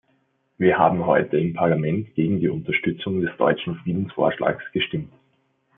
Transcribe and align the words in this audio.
Wir 0.57 0.79
haben 0.79 1.05
heute 1.05 1.37
im 1.37 1.53
Parlament 1.53 2.15
gegen 2.15 2.39
die 2.39 2.49
Unterstützung 2.49 3.21
des 3.21 3.29
deutschen 3.37 3.75
Friedensvorschlags 3.83 4.63
gestimmt. 4.73 5.13